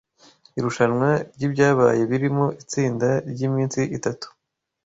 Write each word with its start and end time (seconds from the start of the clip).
Irushanwa 0.57 1.09
ry’ibyabaye 1.33 2.01
birimo 2.11 2.45
itsinda 2.61 3.07
ryiminsi 3.31 3.79
itatu 3.97 4.27